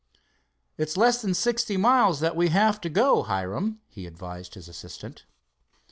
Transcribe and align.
"It's 0.79 0.97
less 0.97 1.21
than 1.21 1.35
sixty 1.35 1.77
miles 1.77 2.21
that 2.21 2.35
we 2.35 2.47
have 2.49 2.81
to 2.81 2.89
go, 2.89 3.21
Hiram," 3.21 3.81
he 3.87 4.07
advised 4.07 4.55
his 4.55 4.67
assistant. 4.67 5.25